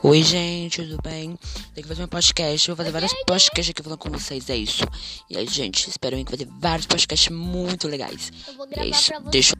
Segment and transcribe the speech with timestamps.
[0.00, 1.36] Oi, gente, tudo bem?
[1.74, 2.68] Tenho que fazer um podcast.
[2.68, 4.48] Vou fazer vários podcasts aqui falando com vocês.
[4.48, 4.84] É isso.
[5.28, 8.30] E aí, gente, espero que fazer vários podcasts muito legais.
[8.46, 9.10] Eu vou é isso.
[9.10, 9.30] pra você.
[9.30, 9.54] Deixa